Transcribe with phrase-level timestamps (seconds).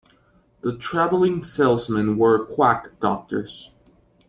[0.61, 3.69] The traveling salesmen were quack doctors.